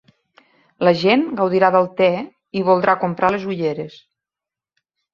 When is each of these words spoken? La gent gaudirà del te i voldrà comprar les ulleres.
La 0.87 0.93
gent 1.01 1.25
gaudirà 1.41 1.69
del 1.77 1.91
te 2.01 2.09
i 2.63 2.67
voldrà 2.73 2.99
comprar 3.07 3.33
les 3.39 3.49
ulleres. 3.55 4.03